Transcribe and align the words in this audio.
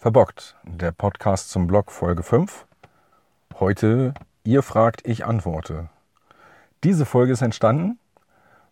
Verbockt, 0.00 0.56
der 0.62 0.92
Podcast 0.92 1.50
zum 1.50 1.66
Blog 1.66 1.92
Folge 1.92 2.22
5. 2.22 2.64
Heute, 3.58 4.14
ihr 4.44 4.62
fragt, 4.62 5.06
ich 5.06 5.26
antworte. 5.26 5.90
Diese 6.84 7.04
Folge 7.04 7.34
ist 7.34 7.42
entstanden, 7.42 7.98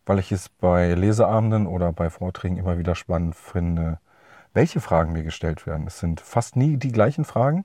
weil 0.07 0.21
ich 0.21 0.33
es 0.33 0.49
bei 0.49 0.95
Leseabenden 0.95 1.67
oder 1.67 1.93
bei 1.93 2.09
Vorträgen 2.09 2.57
immer 2.57 2.79
wieder 2.79 2.95
spannend 2.95 3.37
finde, 3.37 3.99
welche 4.55 4.81
Fragen 4.81 5.13
mir 5.13 5.23
gestellt 5.23 5.67
werden. 5.67 5.87
Es 5.87 5.99
sind 5.99 6.23
fast 6.23 6.57
nie 6.57 6.79
die 6.79 6.93
gleichen 6.93 7.27
Fragen. 7.27 7.65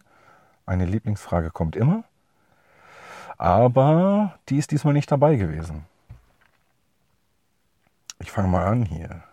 Eine 0.65 0.83
Lieblingsfrage 0.83 1.49
kommt 1.49 1.77
immer, 1.77 2.03
aber 3.37 4.37
die 4.49 4.57
ist 4.57 4.71
diesmal 4.71 4.93
nicht 4.93 5.09
dabei 5.09 5.37
gewesen. 5.37 5.85
Ich 8.19 8.29
fange 8.29 8.49
mal 8.49 8.65
an 8.65 8.83
hier. 8.83 9.23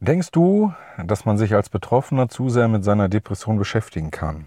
Denkst 0.00 0.32
du, 0.32 0.74
dass 1.02 1.24
man 1.24 1.38
sich 1.38 1.54
als 1.54 1.68
Betroffener 1.70 2.28
zu 2.28 2.50
sehr 2.50 2.68
mit 2.68 2.84
seiner 2.84 3.08
Depression 3.08 3.56
beschäftigen 3.58 4.10
kann? 4.10 4.46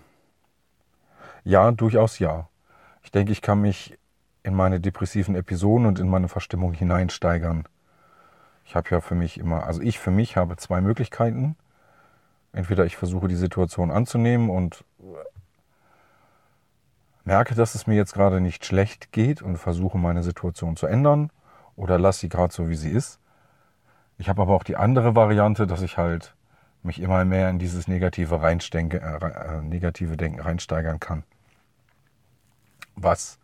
Ja, 1.44 1.72
durchaus 1.72 2.20
ja. 2.20 2.50
Ich 3.02 3.12
denke, 3.12 3.32
ich 3.32 3.42
kann 3.42 3.62
mich 3.62 3.98
in 4.44 4.54
meine 4.54 4.80
depressiven 4.80 5.36
Episoden 5.36 5.88
und 5.88 6.00
in 6.00 6.10
meine 6.10 6.28
Verstimmung 6.28 6.74
hineinsteigern. 6.74 7.68
Ich 8.66 8.76
habe 8.76 8.90
ja 8.92 9.02
für 9.02 9.16
mich 9.16 9.38
immer, 9.38 9.66
also 9.66 9.82
ich 9.82 9.98
für 9.98 10.12
mich 10.12 10.36
habe 10.36 10.58
zwei 10.58 10.82
Möglichkeiten. 10.82 11.56
Entweder 12.52 12.86
ich 12.86 12.98
versuche 12.98 13.28
die 13.28 13.36
Situation 13.36 13.92
anzunehmen 13.92 14.50
und 14.50 14.84
merke, 17.24 17.56
dass 17.56 17.76
es 17.76 17.88
mir 17.88 17.96
jetzt 17.96 18.14
gerade 18.14 18.42
nicht 18.42 18.66
schlecht 18.66 19.12
geht 19.12 19.42
und 19.42 19.58
versuche 19.58 19.98
meine 19.98 20.24
Situation 20.24 20.76
zu 20.76 20.88
ändern 20.88 21.30
oder 21.76 21.98
lasse 21.98 22.22
sie 22.22 22.30
gerade 22.30 22.54
so, 22.54 22.70
wie 22.70 22.76
sie 22.76 22.92
ist. 22.92 23.20
Ich 24.18 24.30
habe 24.30 24.42
aber 24.42 24.54
auch 24.56 24.64
die 24.64 24.78
andere 24.78 25.16
Variante, 25.16 25.68
dass 25.68 25.82
ich 25.82 25.98
halt 25.98 26.36
mich 26.84 27.02
immer 27.02 27.24
mehr 27.26 27.50
in 27.50 27.60
dieses 27.60 27.88
negative, 27.88 28.42
Reinstenke, 28.42 29.00
äh, 29.00 29.58
äh, 29.58 29.62
negative 29.62 30.18
Denken 30.18 30.40
reinsteigern 30.40 31.00
kann. 31.00 31.24
Was 32.96 33.38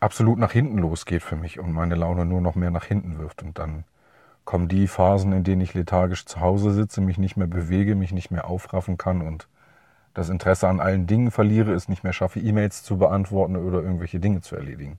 absolut 0.00 0.38
nach 0.38 0.52
hinten 0.52 0.78
losgeht 0.78 1.22
für 1.22 1.36
mich 1.36 1.58
und 1.58 1.72
meine 1.72 1.94
Laune 1.94 2.24
nur 2.24 2.40
noch 2.40 2.54
mehr 2.54 2.70
nach 2.70 2.84
hinten 2.84 3.18
wirft. 3.18 3.42
Und 3.42 3.58
dann 3.58 3.84
kommen 4.44 4.68
die 4.68 4.88
Phasen, 4.88 5.32
in 5.32 5.44
denen 5.44 5.60
ich 5.60 5.74
lethargisch 5.74 6.26
zu 6.26 6.40
Hause 6.40 6.72
sitze, 6.72 7.00
mich 7.00 7.18
nicht 7.18 7.36
mehr 7.36 7.46
bewege, 7.46 7.94
mich 7.94 8.12
nicht 8.12 8.30
mehr 8.30 8.46
aufraffen 8.46 8.98
kann 8.98 9.22
und 9.22 9.46
das 10.12 10.28
Interesse 10.28 10.66
an 10.66 10.80
allen 10.80 11.06
Dingen 11.06 11.30
verliere, 11.30 11.72
es 11.72 11.88
nicht 11.88 12.02
mehr 12.02 12.12
schaffe, 12.12 12.40
E-Mails 12.40 12.82
zu 12.82 12.98
beantworten 12.98 13.56
oder 13.56 13.80
irgendwelche 13.80 14.18
Dinge 14.18 14.40
zu 14.40 14.56
erledigen. 14.56 14.98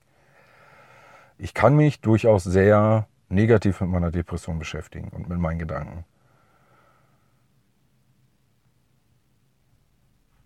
Ich 1.38 1.54
kann 1.54 1.76
mich 1.76 2.00
durchaus 2.00 2.44
sehr 2.44 3.08
negativ 3.32 3.82
mit 3.82 3.90
meiner 3.90 4.12
Depression 4.12 4.60
beschäftigen 4.60 5.10
und 5.10 5.30
mit 5.30 5.40
meinen 5.40 5.60
Gedanken. 5.60 6.06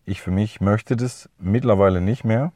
Ich 0.06 0.22
für 0.22 0.32
mich 0.32 0.62
möchte 0.62 0.96
das 0.96 1.30
mittlerweile 1.40 2.00
nicht 2.00 2.24
mehr. 2.24 2.52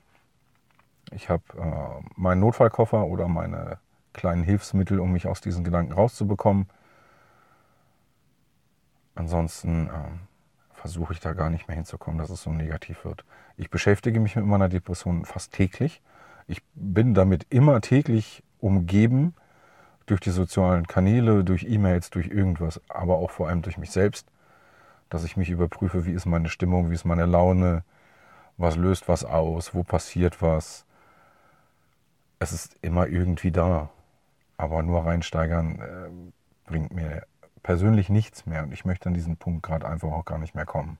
Ich 1.11 1.29
habe 1.29 1.43
äh, 1.57 2.05
meinen 2.15 2.41
Notfallkoffer 2.41 3.05
oder 3.07 3.27
meine 3.27 3.79
kleinen 4.13 4.43
Hilfsmittel, 4.43 4.99
um 4.99 5.11
mich 5.11 5.25
aus 5.25 5.41
diesen 5.41 5.63
Gedanken 5.63 5.93
rauszubekommen. 5.93 6.67
Ansonsten 9.15 9.87
äh, 9.87 9.91
versuche 10.73 11.13
ich 11.13 11.19
da 11.19 11.33
gar 11.33 11.49
nicht 11.49 11.67
mehr 11.67 11.75
hinzukommen, 11.75 12.19
dass 12.19 12.29
es 12.29 12.43
so 12.43 12.51
negativ 12.51 13.03
wird. 13.03 13.25
Ich 13.57 13.69
beschäftige 13.69 14.19
mich 14.19 14.35
mit 14.35 14.45
meiner 14.45 14.69
Depression 14.69 15.25
fast 15.25 15.51
täglich. 15.51 16.01
Ich 16.47 16.61
bin 16.75 17.15
damit 17.15 17.47
immer 17.49 17.81
täglich 17.81 18.43
umgeben 18.59 19.33
durch 20.09 20.21
die 20.21 20.31
sozialen 20.31 20.87
Kanäle, 20.87 21.43
durch 21.43 21.63
E-Mails, 21.63 22.09
durch 22.09 22.27
irgendwas, 22.27 22.81
aber 22.89 23.17
auch 23.17 23.31
vor 23.31 23.47
allem 23.47 23.61
durch 23.61 23.77
mich 23.77 23.91
selbst, 23.91 24.27
dass 25.09 25.23
ich 25.23 25.37
mich 25.37 25.49
überprüfe, 25.49 26.05
wie 26.05 26.13
ist 26.13 26.25
meine 26.25 26.49
Stimmung, 26.49 26.89
wie 26.89 26.95
ist 26.95 27.05
meine 27.05 27.25
Laune, 27.25 27.83
was 28.57 28.75
löst 28.75 29.07
was 29.07 29.23
aus, 29.23 29.73
wo 29.73 29.83
passiert 29.83 30.41
was. 30.41 30.85
Es 32.39 32.51
ist 32.51 32.77
immer 32.81 33.07
irgendwie 33.07 33.51
da, 33.51 33.89
aber 34.57 34.83
nur 34.83 35.05
reinsteigern 35.05 35.79
äh, 35.79 36.69
bringt 36.69 36.93
mir 36.93 37.23
persönlich 37.63 38.09
nichts 38.09 38.45
mehr 38.45 38.63
und 38.63 38.71
ich 38.71 38.85
möchte 38.85 39.09
an 39.09 39.13
diesen 39.13 39.37
Punkt 39.37 39.63
gerade 39.63 39.87
einfach 39.87 40.11
auch 40.11 40.25
gar 40.25 40.37
nicht 40.37 40.55
mehr 40.55 40.65
kommen. 40.65 40.97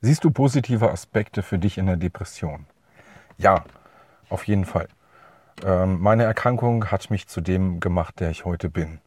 Siehst 0.00 0.24
du 0.24 0.30
positive 0.30 0.90
Aspekte 0.90 1.42
für 1.42 1.58
dich 1.58 1.78
in 1.78 1.86
der 1.86 1.96
Depression? 1.96 2.66
Ja, 3.38 3.64
auf 4.28 4.48
jeden 4.48 4.64
Fall. 4.64 4.88
Ähm, 5.64 6.00
meine 6.00 6.24
Erkrankung 6.24 6.90
hat 6.90 7.10
mich 7.10 7.28
zu 7.28 7.40
dem 7.40 7.80
gemacht, 7.80 8.20
der 8.20 8.30
ich 8.30 8.44
heute 8.44 8.68
bin. 8.68 9.00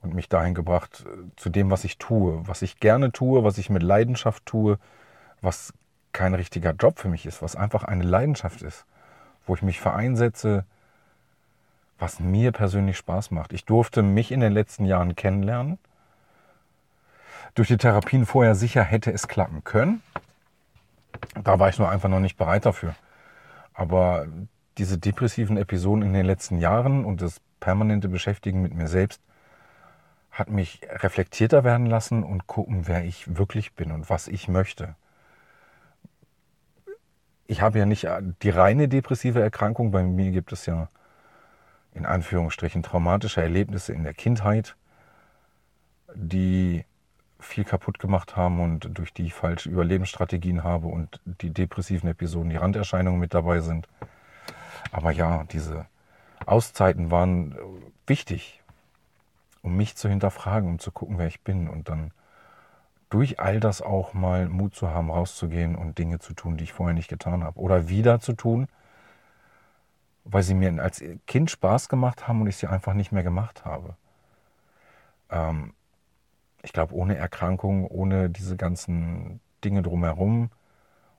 Und 0.00 0.14
mich 0.14 0.28
dahin 0.28 0.54
gebracht, 0.54 1.04
äh, 1.06 1.30
zu 1.36 1.48
dem, 1.48 1.70
was 1.70 1.84
ich 1.84 1.98
tue, 1.98 2.46
was 2.46 2.62
ich 2.62 2.80
gerne 2.80 3.12
tue, 3.12 3.44
was 3.44 3.58
ich 3.58 3.70
mit 3.70 3.82
Leidenschaft 3.82 4.46
tue, 4.46 4.78
was 5.40 5.72
kein 6.12 6.34
richtiger 6.34 6.72
Job 6.72 6.98
für 6.98 7.08
mich 7.08 7.26
ist, 7.26 7.42
was 7.42 7.56
einfach 7.56 7.84
eine 7.84 8.04
Leidenschaft 8.04 8.62
ist, 8.62 8.84
wo 9.46 9.54
ich 9.54 9.62
mich 9.62 9.80
vereinsetze, 9.80 10.64
was 11.98 12.20
mir 12.20 12.52
persönlich 12.52 12.96
Spaß 12.98 13.30
macht. 13.30 13.52
Ich 13.52 13.64
durfte 13.64 14.02
mich 14.02 14.32
in 14.32 14.40
den 14.40 14.52
letzten 14.52 14.84
Jahren 14.84 15.14
kennenlernen. 15.14 15.78
Durch 17.54 17.68
die 17.68 17.76
Therapien 17.76 18.26
vorher 18.26 18.54
sicher 18.54 18.82
hätte 18.82 19.12
es 19.12 19.28
klappen 19.28 19.62
können. 19.62 20.02
Da 21.44 21.58
war 21.58 21.68
ich 21.68 21.78
nur 21.78 21.88
einfach 21.88 22.08
noch 22.08 22.20
nicht 22.20 22.36
bereit 22.36 22.66
dafür. 22.66 22.94
Aber 23.74 24.26
diese 24.78 24.98
depressiven 24.98 25.56
Episoden 25.56 26.02
in 26.02 26.12
den 26.12 26.26
letzten 26.26 26.58
Jahren 26.58 27.04
und 27.04 27.20
das 27.20 27.40
permanente 27.60 28.08
Beschäftigen 28.08 28.62
mit 28.62 28.74
mir 28.74 28.88
selbst 28.88 29.20
hat 30.30 30.48
mich 30.48 30.80
reflektierter 30.88 31.62
werden 31.62 31.86
lassen 31.86 32.24
und 32.24 32.46
gucken, 32.46 32.86
wer 32.86 33.04
ich 33.04 33.36
wirklich 33.36 33.74
bin 33.74 33.92
und 33.92 34.08
was 34.08 34.28
ich 34.28 34.48
möchte. 34.48 34.96
Ich 37.46 37.60
habe 37.60 37.78
ja 37.78 37.84
nicht 37.84 38.08
die 38.42 38.50
reine 38.50 38.88
depressive 38.88 39.42
Erkrankung, 39.42 39.90
bei 39.90 40.02
mir 40.02 40.30
gibt 40.30 40.52
es 40.52 40.64
ja 40.64 40.88
in 41.92 42.06
Anführungsstrichen 42.06 42.82
traumatische 42.82 43.42
Erlebnisse 43.42 43.92
in 43.92 44.04
der 44.04 44.14
Kindheit, 44.14 44.74
die 46.14 46.86
viel 47.38 47.64
kaputt 47.64 47.98
gemacht 47.98 48.36
haben 48.36 48.60
und 48.60 48.88
durch 48.96 49.12
die 49.12 49.26
ich 49.26 49.34
falsche 49.34 49.68
Überlebensstrategien 49.68 50.64
habe 50.64 50.86
und 50.86 51.20
die 51.24 51.50
depressiven 51.50 52.08
Episoden, 52.08 52.48
die 52.48 52.56
Randerscheinungen 52.56 53.20
mit 53.20 53.34
dabei 53.34 53.60
sind. 53.60 53.86
Aber 54.92 55.10
ja, 55.10 55.44
diese 55.44 55.86
Auszeiten 56.46 57.10
waren 57.10 57.52
äh, 57.52 57.56
wichtig, 58.06 58.62
um 59.62 59.76
mich 59.76 59.96
zu 59.96 60.08
hinterfragen, 60.08 60.68
um 60.68 60.78
zu 60.78 60.92
gucken, 60.92 61.18
wer 61.18 61.26
ich 61.26 61.40
bin 61.40 61.68
und 61.68 61.88
dann 61.88 62.12
durch 63.08 63.40
all 63.40 63.58
das 63.58 63.82
auch 63.82 64.14
mal 64.14 64.48
Mut 64.48 64.74
zu 64.74 64.90
haben, 64.90 65.10
rauszugehen 65.10 65.76
und 65.76 65.98
Dinge 65.98 66.18
zu 66.18 66.34
tun, 66.34 66.56
die 66.56 66.64
ich 66.64 66.72
vorher 66.72 66.94
nicht 66.94 67.08
getan 67.08 67.44
habe. 67.44 67.58
Oder 67.60 67.88
wieder 67.88 68.20
zu 68.20 68.32
tun, 68.32 68.68
weil 70.24 70.42
sie 70.42 70.54
mir 70.54 70.82
als 70.82 71.02
Kind 71.26 71.50
Spaß 71.50 71.88
gemacht 71.88 72.28
haben 72.28 72.40
und 72.40 72.46
ich 72.46 72.56
sie 72.56 72.68
einfach 72.68 72.94
nicht 72.94 73.12
mehr 73.12 73.22
gemacht 73.22 73.64
habe. 73.64 73.96
Ähm, 75.30 75.74
ich 76.62 76.72
glaube, 76.72 76.94
ohne 76.94 77.16
Erkrankung, 77.16 77.86
ohne 77.86 78.30
diese 78.30 78.56
ganzen 78.56 79.40
Dinge 79.64 79.82
drumherum 79.82 80.50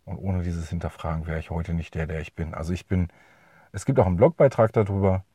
und 0.05 0.17
ohne 0.17 0.44
dieses 0.44 0.69
Hinterfragen 0.69 1.28
wäre 1.28 1.40
ich 1.40 1.50
heute 1.50 1.73
nicht 1.73 1.95
der, 1.95 2.07
der 2.07 2.22
ich 2.22 2.34
bin. 2.34 2.53
Also 2.53 2.73
ich 2.73 2.88
bin 2.88 3.09
es 3.73 3.85
gibt 3.85 4.00
auch 4.00 4.06
einen 4.06 4.17
Blogbeitrag 4.17 4.72
darüber, 4.72 5.25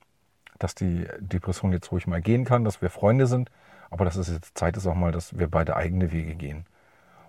dass 0.59 0.75
die 0.75 1.07
Depression 1.19 1.73
jetzt 1.73 1.93
ruhig 1.93 2.07
mal 2.07 2.23
gehen 2.23 2.45
kann, 2.45 2.65
dass 2.65 2.81
wir 2.81 2.89
Freunde 2.89 3.27
sind, 3.27 3.51
aber 3.91 4.05
dass 4.05 4.17
es 4.17 4.29
jetzt 4.29 4.57
Zeit 4.57 4.77
ist 4.77 4.87
auch 4.87 4.95
mal, 4.95 5.13
dass 5.13 5.39
wir 5.39 5.49
beide 5.49 5.77
eigene 5.77 6.13
Wege 6.13 6.35
gehen. 6.35 6.65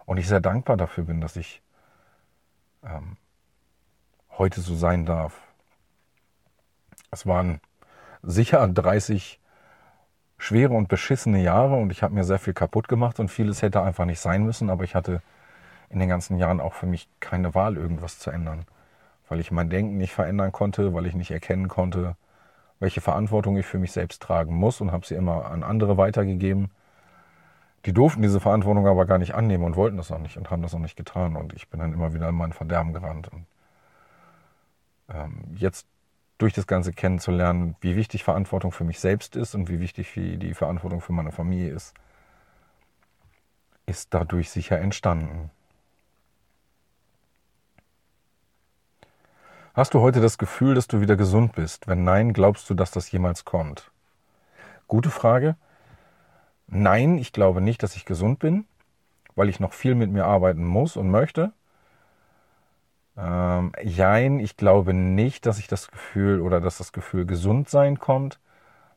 Und 0.06 0.18
ich 0.18 0.28
sehr 0.28 0.40
dankbar 0.40 0.78
dafür 0.78 1.04
bin, 1.04 1.20
dass 1.20 1.36
ich 1.36 1.62
ähm, 2.84 3.18
heute 4.38 4.62
so 4.62 4.76
sein 4.76 5.06
darf. 5.06 5.42
Es 7.12 7.26
waren 7.26 7.60
sicher 8.22 8.68
30 8.68 9.40
schwere 10.38 10.74
und 10.74 10.88
beschissene 10.88 11.42
Jahre 11.42 11.76
und 11.76 11.92
ich 11.92 12.04
habe 12.04 12.14
mir 12.14 12.24
sehr 12.24 12.40
viel 12.40 12.54
kaputt 12.54 12.88
gemacht 12.88 13.20
und 13.20 13.30
vieles 13.30 13.62
hätte 13.62 13.82
einfach 13.82 14.06
nicht 14.06 14.20
sein 14.20 14.46
müssen, 14.46 14.70
aber 14.70 14.84
ich 14.84 14.96
hatte 14.96 15.22
in 15.90 16.00
den 16.00 16.08
ganzen 16.08 16.38
Jahren 16.38 16.62
auch 16.62 16.74
für 16.74 16.86
mich 16.86 17.10
keine 17.20 17.56
Wahl, 17.56 17.78
irgendwas 17.78 18.20
zu 18.20 18.30
ändern 18.30 18.66
weil 19.30 19.40
ich 19.40 19.52
mein 19.52 19.70
Denken 19.70 19.98
nicht 19.98 20.14
verändern 20.14 20.52
konnte, 20.52 20.94
weil 20.94 21.06
ich 21.06 21.16
nicht 21.16 21.32
erkennen 21.32 21.68
konnte, 21.68 22.16
welche 22.80 23.02
Verantwortung 23.02 23.58
ich 23.58 23.66
für 23.66 23.78
mich 23.78 23.92
selbst 23.92 24.22
tragen 24.22 24.56
muss 24.56 24.82
und 24.82 24.92
habe 24.92 25.06
sie 25.06 25.16
immer 25.16 25.46
an 25.46 25.64
andere 25.64 25.98
weitergegeben. 25.98 26.72
Die 27.86 27.94
durften 27.94 28.22
diese 28.22 28.40
Verantwortung 28.40 28.88
aber 28.88 29.06
gar 29.06 29.20
nicht 29.20 29.36
annehmen 29.36 29.64
und 29.64 29.76
wollten 29.76 29.98
das 29.98 30.12
auch 30.12 30.20
nicht 30.20 30.38
und 30.38 30.50
haben 30.52 30.62
das 30.62 30.74
auch 30.74 30.80
nicht 30.80 30.98
getan. 30.98 31.36
Und 31.36 31.54
ich 31.54 31.70
bin 31.70 31.80
dann 31.80 31.94
immer 31.94 32.14
wieder 32.14 32.28
in 32.28 32.36
mein 32.36 32.52
Verderben 32.52 32.92
gerannt. 32.92 33.30
Und, 33.32 33.46
ähm, 35.10 35.44
jetzt 35.56 35.88
durch 36.38 36.54
das 36.54 36.68
Ganze 36.68 36.94
kennenzulernen, 36.94 37.76
wie 37.82 37.96
wichtig 37.96 38.24
Verantwortung 38.24 38.72
für 38.72 38.84
mich 38.84 39.00
selbst 39.00 39.36
ist 39.36 39.56
und 39.56 39.70
wie 39.70 39.80
wichtig 39.80 40.14
die 40.16 40.54
Verantwortung 40.54 41.02
für 41.02 41.14
meine 41.14 41.32
Familie 41.32 41.74
ist, 41.74 41.94
ist 43.86 44.14
dadurch 44.14 44.50
sicher 44.50 44.80
entstanden. 44.80 45.52
Hast 49.80 49.94
du 49.94 50.02
heute 50.02 50.20
das 50.20 50.38
Gefühl, 50.38 50.76
dass 50.76 50.90
du 50.90 51.00
wieder 51.00 51.16
gesund 51.16 51.54
bist? 51.54 51.88
Wenn 51.88 52.04
nein, 52.04 52.34
glaubst 52.34 52.70
du, 52.70 52.74
dass 52.74 52.92
das 52.92 53.10
jemals 53.14 53.46
kommt? 53.46 53.92
Gute 54.90 55.10
Frage. 55.10 55.56
Nein, 56.68 57.18
ich 57.18 57.32
glaube 57.32 57.62
nicht, 57.62 57.82
dass 57.82 57.96
ich 57.96 58.04
gesund 58.04 58.40
bin, 58.40 58.66
weil 59.36 59.48
ich 59.48 59.62
noch 59.62 59.72
viel 59.72 59.96
mit 59.96 60.12
mir 60.12 60.26
arbeiten 60.26 60.66
muss 60.66 60.98
und 60.98 61.10
möchte. 61.10 61.54
Ähm, 63.18 63.72
jein, 63.82 64.42
ich 64.42 64.58
glaube 64.58 64.94
nicht, 64.94 65.46
dass 65.46 65.60
ich 65.60 65.68
das 65.68 65.90
Gefühl 65.90 66.42
oder 66.42 66.60
dass 66.60 66.78
das 66.78 66.92
Gefühl 66.92 67.26
gesund 67.26 67.70
sein 67.70 68.00
kommt, 68.00 68.38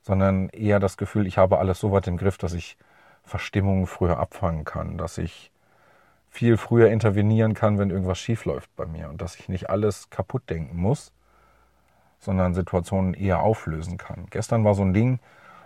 sondern 0.00 0.48
eher 0.48 0.80
das 0.80 0.96
Gefühl, 0.96 1.28
ich 1.28 1.38
habe 1.38 1.60
alles 1.60 1.78
so 1.78 1.92
weit 1.92 2.08
im 2.08 2.16
Griff, 2.16 2.38
dass 2.38 2.54
ich 2.54 2.76
Verstimmungen 3.22 3.86
früher 3.86 4.18
abfangen 4.18 4.64
kann, 4.64 4.98
dass 4.98 5.16
ich 5.18 5.51
viel 6.32 6.56
früher 6.56 6.88
intervenieren 6.88 7.52
kann, 7.52 7.78
wenn 7.78 7.90
irgendwas 7.90 8.18
schief 8.18 8.46
läuft 8.46 8.74
bei 8.74 8.86
mir 8.86 9.10
und 9.10 9.20
dass 9.20 9.36
ich 9.36 9.50
nicht 9.50 9.68
alles 9.68 10.08
kaputt 10.08 10.48
denken 10.48 10.78
muss, 10.78 11.12
sondern 12.18 12.54
Situationen 12.54 13.12
eher 13.12 13.40
auflösen 13.40 13.98
kann. 13.98 14.26
Gestern 14.30 14.64
war 14.64 14.74
so 14.74 14.82
ein 14.82 14.94
Ding, 14.94 15.20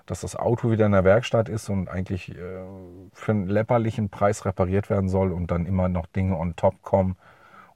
dass 0.07 0.23
das 0.23 0.35
Auto 0.35 0.69
wieder 0.73 0.85
in 0.87 0.93
der 0.93 1.05
Werkstatt 1.05 1.49
ist 1.49 1.69
und 1.69 1.89
eigentlich 1.89 2.31
äh, 2.37 2.65
für 3.13 3.31
einen 3.31 3.47
läpperlichen 3.47 4.09
Preis 4.09 4.45
repariert 4.45 4.91
werden 4.91 5.09
soll 5.09 5.31
und 5.31 5.53
dann 5.53 5.67
immer 5.67 5.89
noch 5.89 6.07
Dinge 6.07 6.37
on 6.37 6.57
top 6.57 6.83
kommen 6.83 7.17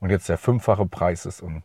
und 0.00 0.10
jetzt 0.10 0.28
der 0.28 0.38
fünffache 0.38 0.87
Preis 0.87 1.26
ist 1.26 1.42
und 1.42 1.62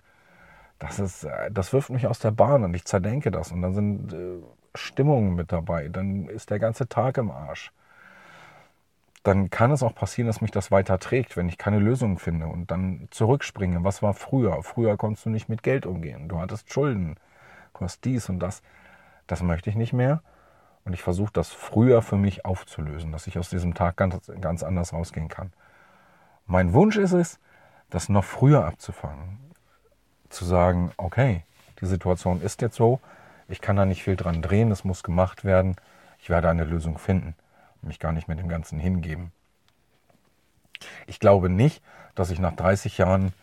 das 0.77 0.99
ist, 0.99 1.23
äh, 1.23 1.49
das 1.49 1.73
wirft 1.73 1.89
mich 1.89 2.05
aus 2.05 2.19
der 2.19 2.31
Bahn 2.31 2.63
und 2.63 2.75
ich 2.75 2.85
zerdenke 2.85 3.31
das 3.31 3.51
und 3.51 3.63
dann 3.63 3.73
sind 3.73 4.13
äh, 4.13 4.43
Stimmungen 4.75 5.33
mit 5.33 5.51
dabei, 5.51 5.87
dann 5.87 6.27
ist 6.27 6.51
der 6.51 6.59
ganze 6.59 6.87
Tag 6.87 7.17
im 7.17 7.31
Arsch 7.31 7.71
dann 9.25 9.49
kann 9.49 9.71
es 9.71 9.81
auch 9.81 9.95
passieren, 9.95 10.27
dass 10.27 10.41
mich 10.41 10.51
das 10.51 10.69
weiter 10.69 10.99
trägt, 10.99 11.35
wenn 11.35 11.49
ich 11.49 11.57
keine 11.57 11.79
Lösung 11.79 12.19
finde 12.19 12.45
und 12.45 12.69
dann 12.69 13.07
zurückspringe. 13.09 13.83
Was 13.83 14.03
war 14.03 14.13
früher? 14.13 14.61
Früher 14.61 14.97
konntest 14.97 15.25
du 15.25 15.31
nicht 15.31 15.49
mit 15.49 15.63
Geld 15.63 15.87
umgehen. 15.87 16.29
Du 16.29 16.39
hattest 16.39 16.71
Schulden. 16.71 17.15
Du 17.73 17.79
hast 17.81 18.05
dies 18.05 18.29
und 18.29 18.39
das. 18.39 18.61
Das 19.25 19.41
möchte 19.41 19.71
ich 19.71 19.75
nicht 19.75 19.93
mehr. 19.93 20.21
Und 20.83 20.93
ich 20.93 21.01
versuche 21.01 21.33
das 21.33 21.49
früher 21.49 22.03
für 22.03 22.17
mich 22.17 22.45
aufzulösen, 22.45 23.11
dass 23.11 23.25
ich 23.25 23.39
aus 23.39 23.49
diesem 23.49 23.73
Tag 23.73 23.97
ganz, 23.97 24.31
ganz 24.39 24.61
anders 24.61 24.93
rausgehen 24.93 25.27
kann. 25.27 25.51
Mein 26.45 26.73
Wunsch 26.73 26.97
ist 26.97 27.13
es, 27.13 27.39
das 27.89 28.09
noch 28.09 28.23
früher 28.23 28.63
abzufangen. 28.63 29.39
Zu 30.29 30.45
sagen, 30.45 30.91
okay, 30.97 31.41
die 31.81 31.87
Situation 31.87 32.43
ist 32.43 32.61
jetzt 32.61 32.75
so, 32.75 32.99
ich 33.47 33.59
kann 33.59 33.75
da 33.75 33.85
nicht 33.85 34.03
viel 34.03 34.17
dran 34.17 34.43
drehen, 34.43 34.69
es 34.69 34.83
muss 34.83 35.01
gemacht 35.01 35.43
werden, 35.43 35.77
ich 36.19 36.29
werde 36.29 36.47
eine 36.47 36.63
Lösung 36.63 36.99
finden 36.99 37.33
mich 37.85 37.99
gar 37.99 38.11
nicht 38.11 38.27
mit 38.27 38.39
dem 38.39 38.49
Ganzen 38.49 38.79
hingeben. 38.79 39.31
Ich 41.07 41.19
glaube 41.19 41.49
nicht, 41.49 41.83
dass 42.15 42.29
ich 42.29 42.39
nach 42.39 42.55
30 42.55 42.97
Jahren, 42.97 43.33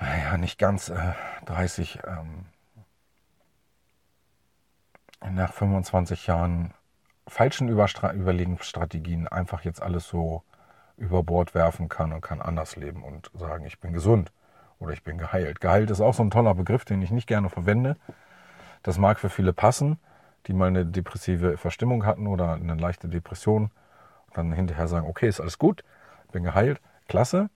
ja 0.00 0.36
nicht 0.36 0.58
ganz 0.58 0.88
äh, 0.88 1.12
30, 1.46 2.00
ähm, 2.06 2.46
nach 5.30 5.52
25 5.52 6.26
Jahren 6.26 6.74
falschen 7.26 7.68
Überstra 7.68 8.12
Überlegungsstrategien 8.12 9.28
einfach 9.28 9.62
jetzt 9.62 9.82
alles 9.82 10.06
so 10.06 10.42
über 10.96 11.22
Bord 11.22 11.54
werfen 11.54 11.88
kann 11.88 12.12
und 12.12 12.20
kann 12.20 12.40
anders 12.40 12.76
leben 12.76 13.02
und 13.02 13.30
sagen, 13.34 13.64
ich 13.64 13.80
bin 13.80 13.92
gesund 13.92 14.30
oder 14.78 14.92
ich 14.92 15.02
bin 15.02 15.18
geheilt. 15.18 15.60
Geheilt 15.60 15.90
ist 15.90 16.00
auch 16.00 16.14
so 16.14 16.22
ein 16.22 16.30
toller 16.30 16.54
Begriff, 16.54 16.84
den 16.84 17.02
ich 17.02 17.10
nicht 17.10 17.26
gerne 17.26 17.48
verwende. 17.48 17.96
Das 18.82 18.98
mag 18.98 19.18
für 19.18 19.30
viele 19.30 19.52
passen, 19.52 19.98
die 20.46 20.52
mal 20.52 20.68
eine 20.68 20.86
depressive 20.86 21.56
Verstimmung 21.56 22.04
hatten 22.04 22.26
oder 22.26 22.54
eine 22.54 22.74
leichte 22.74 23.08
Depression 23.08 23.70
und 24.26 24.36
dann 24.36 24.52
hinterher 24.52 24.88
sagen, 24.88 25.06
okay, 25.06 25.28
ist 25.28 25.40
alles 25.40 25.58
gut, 25.58 25.84
bin 26.32 26.44
geheilt, 26.44 26.80
klasse. 27.08 27.48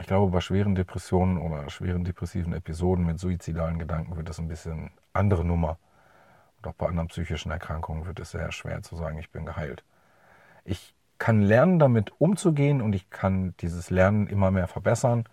Ich 0.00 0.06
glaube, 0.06 0.30
bei 0.30 0.40
schweren 0.40 0.74
Depressionen 0.74 1.38
oder 1.38 1.68
schweren 1.68 2.04
depressiven 2.04 2.52
Episoden 2.52 3.04
mit 3.04 3.18
suizidalen 3.18 3.78
Gedanken 3.78 4.16
wird 4.16 4.28
das 4.28 4.38
ein 4.38 4.48
bisschen 4.48 4.90
andere 5.12 5.44
Nummer. 5.44 5.78
Und 6.58 6.68
auch 6.68 6.74
bei 6.74 6.86
anderen 6.86 7.08
psychischen 7.08 7.50
Erkrankungen 7.50 8.06
wird 8.06 8.20
es 8.20 8.30
sehr 8.30 8.52
schwer 8.52 8.82
zu 8.82 8.96
sagen, 8.96 9.18
ich 9.18 9.30
bin 9.30 9.46
geheilt. 9.46 9.82
Ich 10.64 10.94
kann 11.18 11.42
lernen, 11.42 11.78
damit 11.78 12.12
umzugehen 12.18 12.80
und 12.80 12.94
ich 12.94 13.10
kann 13.10 13.54
dieses 13.60 13.90
Lernen 13.90 14.26
immer 14.26 14.50
mehr 14.50 14.68
verbessern 14.68 15.24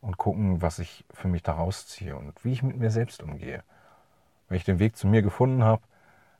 und 0.00 0.16
gucken, 0.16 0.62
was 0.62 0.78
ich 0.78 1.04
für 1.12 1.28
mich 1.28 1.42
daraus 1.42 1.86
ziehe 1.86 2.16
und 2.16 2.44
wie 2.44 2.52
ich 2.52 2.62
mit 2.62 2.78
mir 2.78 2.90
selbst 2.90 3.22
umgehe. 3.22 3.62
Wenn 4.50 4.56
ich 4.56 4.64
den 4.64 4.80
Weg 4.80 4.96
zu 4.96 5.06
mir 5.06 5.22
gefunden 5.22 5.62
habe, 5.62 5.82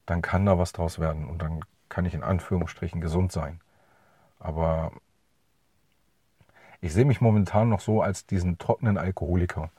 dann 0.05 0.21
kann 0.21 0.45
da 0.45 0.59
was 0.59 0.73
draus 0.73 0.99
werden 0.99 1.27
und 1.27 1.41
dann 1.41 1.61
kann 1.89 2.05
ich 2.05 2.13
in 2.13 2.25
Anführungsstrichen 2.25 3.01
gesund 3.01 3.31
sein. 3.31 3.61
Aber 4.41 4.91
ich 6.81 6.93
sehe 6.93 7.05
mich 7.05 7.21
momentan 7.21 7.69
noch 7.69 7.79
so 7.79 8.03
als 8.03 8.27
diesen 8.27 8.59
trockenen 8.59 8.99
Alkoholiker, 8.99 9.71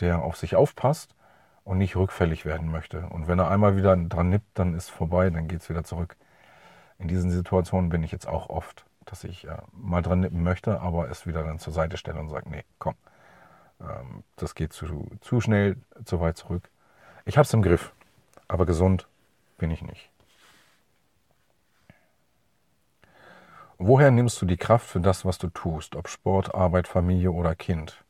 der 0.00 0.20
auf 0.22 0.36
sich 0.36 0.56
aufpasst 0.56 1.14
und 1.62 1.78
nicht 1.78 1.94
rückfällig 1.94 2.44
werden 2.44 2.72
möchte. 2.72 3.06
Und 3.06 3.28
wenn 3.28 3.38
er 3.38 3.48
einmal 3.48 3.76
wieder 3.76 3.96
dran 3.96 4.30
nippt, 4.30 4.58
dann 4.58 4.74
ist 4.74 4.90
vorbei, 4.90 5.30
dann 5.30 5.46
geht 5.46 5.60
es 5.60 5.68
wieder 5.68 5.84
zurück. 5.84 6.16
In 6.98 7.06
diesen 7.06 7.30
Situationen 7.30 7.88
bin 7.88 8.02
ich 8.02 8.10
jetzt 8.10 8.26
auch 8.26 8.48
oft, 8.48 8.84
dass 9.04 9.22
ich 9.22 9.46
äh, 9.46 9.58
mal 9.72 10.02
dran 10.02 10.20
nippen 10.20 10.42
möchte, 10.42 10.80
aber 10.80 11.08
es 11.08 11.24
wieder 11.24 11.44
dann 11.44 11.60
zur 11.60 11.72
Seite 11.72 11.98
stelle 11.98 12.18
und 12.18 12.30
sage, 12.30 12.50
nee, 12.50 12.64
komm, 12.80 12.94
ähm, 13.80 14.24
das 14.34 14.56
geht 14.56 14.72
zu, 14.72 15.06
zu 15.20 15.40
schnell, 15.40 15.76
zu 16.04 16.20
weit 16.20 16.36
zurück. 16.36 16.68
Ich 17.30 17.38
habe 17.38 17.46
es 17.46 17.54
im 17.54 17.62
Griff, 17.62 17.94
aber 18.48 18.66
gesund 18.66 19.06
bin 19.56 19.70
ich 19.70 19.82
nicht. 19.82 20.10
Woher 23.78 24.10
nimmst 24.10 24.42
du 24.42 24.46
die 24.46 24.56
Kraft 24.56 24.84
für 24.84 24.98
das, 24.98 25.24
was 25.24 25.38
du 25.38 25.46
tust, 25.46 25.94
ob 25.94 26.08
Sport, 26.08 26.56
Arbeit, 26.56 26.88
Familie 26.88 27.30
oder 27.30 27.54
Kind? 27.54 28.04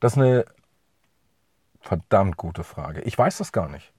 Das 0.00 0.14
ist 0.14 0.18
eine 0.18 0.44
verdammt 1.82 2.36
gute 2.36 2.64
Frage. 2.64 3.02
Ich 3.02 3.16
weiß 3.16 3.38
das 3.38 3.52
gar 3.52 3.68
nicht. 3.68 3.92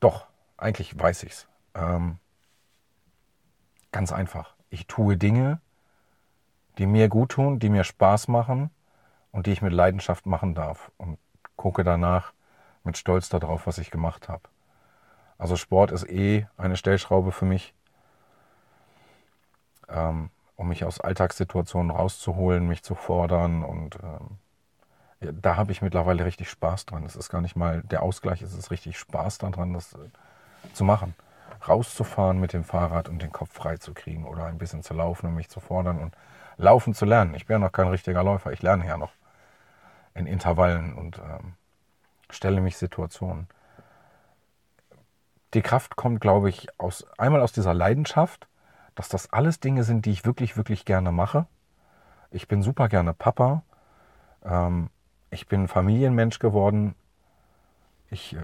Doch, 0.00 0.26
eigentlich 0.56 0.98
weiß 0.98 1.22
ich 1.22 1.30
es. 1.30 1.48
Ähm, 1.76 2.18
ganz 3.92 4.10
einfach. 4.10 4.56
Ich 4.68 4.88
tue 4.88 5.16
Dinge, 5.16 5.60
die 6.78 6.86
mir 6.86 7.08
gut 7.08 7.30
tun, 7.30 7.60
die 7.60 7.68
mir 7.68 7.84
Spaß 7.84 8.26
machen 8.26 8.70
und 9.30 9.46
die 9.46 9.52
ich 9.52 9.62
mit 9.62 9.72
Leidenschaft 9.72 10.26
machen 10.26 10.56
darf 10.56 10.90
und 10.96 11.20
gucke 11.54 11.84
danach, 11.84 12.32
mit 12.86 12.96
Stolz 12.96 13.28
darauf, 13.28 13.66
was 13.66 13.78
ich 13.78 13.90
gemacht 13.90 14.28
habe. 14.28 14.42
Also 15.38 15.56
Sport 15.56 15.90
ist 15.90 16.08
eh 16.08 16.46
eine 16.56 16.76
Stellschraube 16.76 17.32
für 17.32 17.44
mich, 17.44 17.74
ähm, 19.88 20.30
um 20.56 20.68
mich 20.68 20.84
aus 20.84 21.00
Alltagssituationen 21.00 21.90
rauszuholen, 21.90 22.66
mich 22.66 22.82
zu 22.82 22.94
fordern 22.94 23.62
und 23.62 23.96
ähm, 24.02 24.38
ja, 25.20 25.32
da 25.32 25.56
habe 25.56 25.72
ich 25.72 25.82
mittlerweile 25.82 26.24
richtig 26.24 26.50
Spaß 26.50 26.86
dran. 26.86 27.04
Es 27.04 27.16
ist 27.16 27.30
gar 27.30 27.40
nicht 27.40 27.56
mal 27.56 27.82
der 27.82 28.02
Ausgleich, 28.02 28.42
es 28.42 28.54
ist 28.54 28.70
richtig 28.70 28.98
Spaß 28.98 29.38
daran, 29.38 29.72
das 29.72 29.94
äh, 29.94 30.72
zu 30.72 30.84
machen. 30.84 31.14
Rauszufahren 31.66 32.38
mit 32.38 32.52
dem 32.52 32.64
Fahrrad 32.64 33.08
und 33.08 33.20
den 33.22 33.32
Kopf 33.32 33.52
frei 33.52 33.76
zu 33.76 33.94
kriegen 33.94 34.24
oder 34.26 34.44
ein 34.44 34.58
bisschen 34.58 34.82
zu 34.82 34.94
laufen 34.94 35.26
und 35.26 35.34
mich 35.34 35.48
zu 35.48 35.60
fordern 35.60 35.98
und 35.98 36.14
laufen 36.58 36.94
zu 36.94 37.04
lernen. 37.04 37.34
Ich 37.34 37.46
bin 37.46 37.54
ja 37.54 37.58
noch 37.58 37.72
kein 37.72 37.88
richtiger 37.88 38.22
Läufer, 38.22 38.52
ich 38.52 38.62
lerne 38.62 38.86
ja 38.86 38.96
noch 38.96 39.12
in 40.14 40.26
Intervallen 40.26 40.94
und 40.94 41.18
ähm, 41.18 41.54
stelle 42.30 42.60
mich 42.60 42.76
Situationen. 42.76 43.48
Die 45.54 45.62
Kraft 45.62 45.96
kommt, 45.96 46.20
glaube 46.20 46.48
ich, 46.48 46.68
aus, 46.78 47.06
einmal 47.18 47.40
aus 47.40 47.52
dieser 47.52 47.74
Leidenschaft, 47.74 48.48
dass 48.94 49.08
das 49.08 49.32
alles 49.32 49.60
Dinge 49.60 49.84
sind, 49.84 50.06
die 50.06 50.10
ich 50.10 50.24
wirklich, 50.24 50.56
wirklich 50.56 50.84
gerne 50.84 51.12
mache. 51.12 51.46
Ich 52.30 52.48
bin 52.48 52.62
super 52.62 52.88
gerne 52.88 53.14
Papa. 53.14 53.62
Ähm, 54.44 54.90
ich 55.30 55.46
bin 55.46 55.68
Familienmensch 55.68 56.38
geworden. 56.38 56.94
Ich 58.10 58.34
äh, 58.34 58.40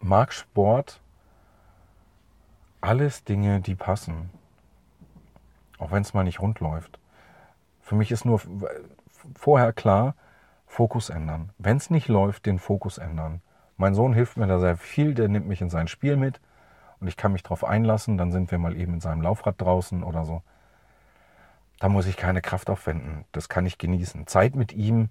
mag 0.00 0.32
Sport. 0.32 1.00
Alles 2.80 3.24
Dinge, 3.24 3.60
die 3.60 3.74
passen. 3.74 4.30
Auch 5.78 5.90
wenn 5.92 6.02
es 6.02 6.14
mal 6.14 6.24
nicht 6.24 6.40
rund 6.40 6.60
läuft. 6.60 6.98
Für 7.80 7.94
mich 7.94 8.10
ist 8.10 8.24
nur 8.24 8.40
vorher 9.34 9.72
klar, 9.72 10.14
Fokus 10.70 11.10
ändern. 11.10 11.50
Wenn 11.58 11.78
es 11.78 11.90
nicht 11.90 12.06
läuft, 12.06 12.46
den 12.46 12.60
Fokus 12.60 12.98
ändern. 12.98 13.42
Mein 13.76 13.92
Sohn 13.92 14.14
hilft 14.14 14.36
mir 14.36 14.46
da 14.46 14.60
sehr 14.60 14.76
viel, 14.76 15.14
der 15.14 15.26
nimmt 15.26 15.48
mich 15.48 15.60
in 15.60 15.68
sein 15.68 15.88
Spiel 15.88 16.16
mit 16.16 16.40
und 17.00 17.08
ich 17.08 17.16
kann 17.16 17.32
mich 17.32 17.42
darauf 17.42 17.64
einlassen. 17.64 18.16
Dann 18.16 18.30
sind 18.30 18.52
wir 18.52 18.58
mal 18.58 18.76
eben 18.76 18.94
in 18.94 19.00
seinem 19.00 19.20
Laufrad 19.20 19.60
draußen 19.60 20.04
oder 20.04 20.24
so. 20.24 20.42
Da 21.80 21.88
muss 21.88 22.06
ich 22.06 22.16
keine 22.16 22.40
Kraft 22.40 22.70
aufwenden. 22.70 23.24
Das 23.32 23.48
kann 23.48 23.66
ich 23.66 23.78
genießen. 23.78 24.28
Zeit 24.28 24.54
mit 24.54 24.72
ihm 24.72 25.08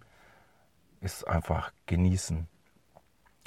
ist 1.01 1.27
einfach 1.27 1.73
genießen. 1.87 2.47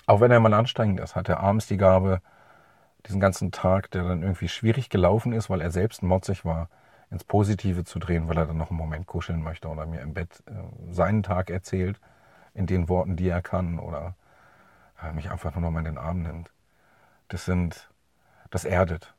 Auch 0.04 0.21
wenn 0.21 0.31
er 0.31 0.40
mal 0.40 0.52
anstrengend 0.52 1.00
ist, 1.00 1.16
hat 1.16 1.31
er 1.31 1.40
abends 1.40 1.66
die 1.66 1.78
Gabe, 1.78 2.21
diesen 3.07 3.21
ganzen 3.21 3.52
Tag, 3.52 3.90
der 3.90 4.04
dann 4.04 4.23
irgendwie 4.23 4.49
schwierig 4.49 4.90
gelaufen 4.90 5.33
ist, 5.33 5.49
weil 5.49 5.62
er 5.62 5.71
selbst 5.71 6.02
motzig 6.02 6.45
war, 6.45 6.69
ins 7.12 7.25
Positive 7.25 7.85
zu 7.85 7.99
drehen, 7.99 8.26
weil 8.28 8.38
er 8.38 8.47
dann 8.47 8.57
noch 8.57 8.71
einen 8.71 8.78
Moment 8.78 9.07
kuscheln 9.07 9.42
möchte 9.42 9.69
oder 9.69 9.87
mir 9.87 10.00
im 10.00 10.14
Bett 10.14 10.42
äh, 10.47 10.92
seinen 10.92 11.23
Tag 11.23 11.50
erzählt, 11.50 12.00
in 12.54 12.66
den 12.66 12.88
Worten, 12.88 13.16
die 13.16 13.28
er 13.28 13.42
kann 13.42 13.78
oder 13.78 14.16
äh, 15.02 15.12
mich 15.12 15.31
einfach 15.31 15.54
nur 15.54 15.61
noch 15.62 15.71
mal 15.71 15.81
in 15.81 15.85
den 15.85 15.99
Arm 15.99 16.23
nimmt. 16.23 16.50
Das 17.28 17.45
sind, 17.45 17.90
das 18.50 18.64
erdet. 18.64 19.14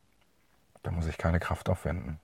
Da 0.82 0.92
muss 0.92 1.06
ich 1.06 1.18
keine 1.18 1.40
Kraft 1.40 1.70
aufwenden. 1.70 2.20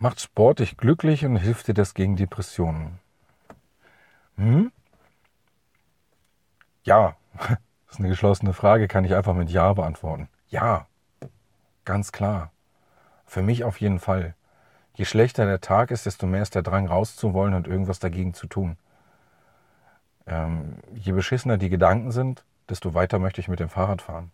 Macht 0.00 0.20
Sport 0.20 0.58
dich 0.58 0.76
glücklich 0.76 1.24
und 1.24 1.36
hilft 1.36 1.68
dir 1.68 1.74
das 1.74 1.94
gegen 1.94 2.16
Depressionen? 2.16 2.98
Hm? 4.36 4.72
Ja, 6.84 7.16
das 7.88 7.96
ist 7.96 8.00
eine 8.00 8.10
geschlossene 8.10 8.52
Frage, 8.52 8.86
kann 8.86 9.04
ich 9.04 9.14
einfach 9.14 9.34
mit 9.34 9.50
Ja 9.50 9.72
beantworten. 9.72 10.28
Ja, 10.48 10.86
ganz 11.84 12.12
klar. 12.12 12.52
Für 13.24 13.42
mich 13.42 13.64
auf 13.64 13.80
jeden 13.80 13.98
Fall. 13.98 14.34
Je 14.94 15.06
schlechter 15.06 15.46
der 15.46 15.60
Tag 15.60 15.90
ist, 15.90 16.06
desto 16.06 16.26
mehr 16.26 16.42
ist 16.42 16.54
der 16.54 16.62
Drang 16.62 16.86
rauszuwollen 16.86 17.54
und 17.54 17.66
irgendwas 17.66 17.98
dagegen 17.98 18.34
zu 18.34 18.46
tun. 18.46 18.76
Ähm, 20.26 20.76
je 20.94 21.12
beschissener 21.12 21.56
die 21.56 21.70
Gedanken 21.70 22.12
sind, 22.12 22.44
desto 22.68 22.92
weiter 22.92 23.18
möchte 23.18 23.40
ich 23.40 23.48
mit 23.48 23.60
dem 23.60 23.70
Fahrrad 23.70 24.02
fahren. 24.02 24.32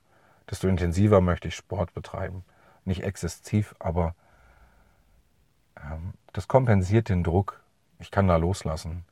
Desto 0.50 0.66
intensiver 0.66 1.20
möchte 1.20 1.49
ich 1.49 1.54
Sport 1.54 1.94
betreiben. 1.94 2.44
Nicht 2.84 3.04
exzessiv, 3.04 3.75
aber 3.78 4.16
ähm, 5.76 6.14
das 6.32 6.49
kompensiert 6.49 7.08
den 7.08 7.23
Druck. 7.23 7.62
Ich 8.00 8.11
kann 8.11 8.26
da 8.26 8.37
loslassen. 8.37 9.04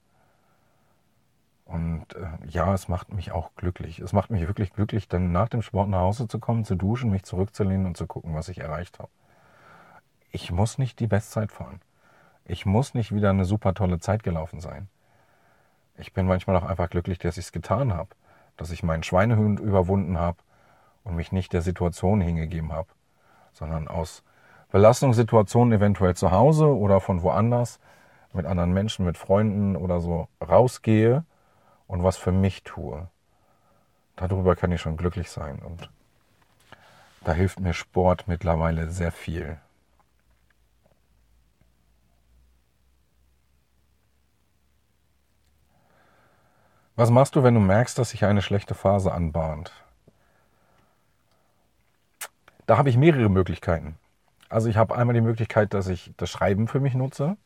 Und 1.73 2.05
äh, 2.17 2.26
ja, 2.49 2.75
es 2.75 2.88
macht 2.88 3.14
mich 3.14 3.33
auch 3.33 3.50
glücklich. 3.57 3.99
Es 3.99 4.12
macht 4.12 4.31
mich 4.31 4.47
wirklich 4.47 4.75
glücklich, 4.75 5.09
dann 5.09 5.33
nach 5.33 5.49
dem 5.49 5.62
Sport 5.62 5.88
nach 5.88 6.00
Hause 6.00 6.29
zu 6.29 6.38
kommen, 6.38 6.67
zu 6.67 6.75
duschen, 6.75 7.11
mich 7.11 7.23
zurückzulehnen 7.23 7.87
und 7.87 7.97
zu 7.97 8.07
gucken, 8.07 8.35
was 8.35 8.50
ich 8.50 8.59
erreicht 8.59 8.99
habe. 8.99 9.09
Ich 10.31 10.52
muss 10.52 10.76
nicht 10.76 11.00
die 11.00 11.07
Bestzeit 11.07 11.50
fahren. 11.50 11.81
Ich 12.45 12.67
muss 12.67 12.93
nicht 12.93 13.14
wieder 13.14 13.31
eine 13.31 13.47
super 13.47 13.73
tolle 13.73 14.00
Zeit 14.00 14.23
gelaufen 14.23 14.61
sein. 14.61 14.88
Ich 15.97 16.12
bin 16.12 16.26
manchmal 16.26 16.57
auch 16.57 16.64
einfach 16.64 16.91
glücklich, 16.91 17.19
dass 17.19 17.38
ich 17.38 17.47
es 17.47 17.52
getan 17.52 17.95
habe, 17.95 18.11
dass 18.59 18.71
ich 18.71 18.83
meinen 18.83 19.02
Schweinehund 19.02 19.59
überwunden 19.59 20.19
habe 20.19 20.38
und 21.05 21.17
mich 21.17 21.33
nicht 21.33 21.55
der 21.55 21.62
Situation 21.62 22.21
hingegeben 22.21 22.73
habe, 22.73 22.88
sondern 23.55 23.88
aus 23.88 24.23
Belastungssituationen 24.73 25.73
eventuell 25.73 26.17
zu 26.17 26.33
Hause 26.33 26.67
oder 26.76 27.00
von 27.00 27.23
woanders 27.23 27.81
mit 28.35 28.45
anderen 28.45 28.73
Menschen, 28.73 29.07
mit 29.07 29.17
Freunden 29.17 29.75
oder 29.75 30.00
so 30.00 30.29
rausgehe 30.47 31.25
und 31.93 32.03
was 32.03 32.17
für 32.17 32.33
mich 32.33 32.63
tue. 32.63 33.07
Darüber 34.17 34.57
kann 34.57 34.73
ich 34.73 34.81
schon 34.81 34.97
glücklich 34.97 35.31
sein 35.31 35.59
und 35.59 35.91
da 37.23 37.35
hilft 37.35 37.61
mir 37.61 37.75
Sport 37.75 38.27
mittlerweile 38.29 38.91
sehr 38.91 39.13
viel. 39.13 39.59
Was 46.97 47.11
machst 47.11 47.37
du, 47.37 47.43
wenn 47.43 47.55
du 47.55 47.61
merkst, 47.61 47.99
dass 47.99 48.11
sich 48.11 48.25
eine 48.25 48.41
schlechte 48.41 48.75
Phase 48.75 49.13
anbahnt? 49.13 49.73
Da 52.65 52.79
habe 52.79 52.89
ich 52.89 52.97
mehrere 52.97 53.29
Möglichkeiten. 53.29 53.99
Also 54.49 54.71
ich 54.71 54.79
habe 54.79 54.97
einmal 54.97 55.15
die 55.15 55.21
Möglichkeit, 55.21 55.75
dass 55.75 55.89
ich 55.89 56.15
das 56.17 56.31
Schreiben 56.31 56.69
für 56.69 56.81
mich 56.81 56.95
nutze. 56.95 57.37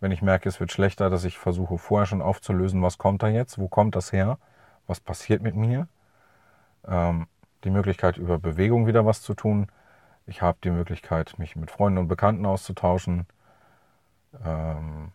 Wenn 0.00 0.12
ich 0.12 0.22
merke, 0.22 0.48
es 0.48 0.60
wird 0.60 0.70
schlechter, 0.72 1.10
dass 1.10 1.24
ich 1.24 1.38
versuche 1.38 1.78
vorher 1.78 2.06
schon 2.06 2.22
aufzulösen, 2.22 2.82
was 2.82 2.98
kommt 2.98 3.22
da 3.22 3.28
jetzt, 3.28 3.58
wo 3.58 3.68
kommt 3.68 3.96
das 3.96 4.12
her, 4.12 4.38
was 4.86 5.00
passiert 5.00 5.42
mit 5.42 5.56
mir. 5.56 5.88
Ähm, 6.86 7.26
die 7.64 7.70
Möglichkeit, 7.70 8.16
über 8.16 8.38
Bewegung 8.38 8.86
wieder 8.86 9.04
was 9.04 9.22
zu 9.22 9.34
tun. 9.34 9.66
Ich 10.26 10.42
habe 10.42 10.58
die 10.62 10.70
Möglichkeit, 10.70 11.38
mich 11.38 11.56
mit 11.56 11.70
Freunden 11.70 11.98
und 11.98 12.08
Bekannten 12.08 12.46
auszutauschen. 12.46 13.26
Ähm, 14.44 15.12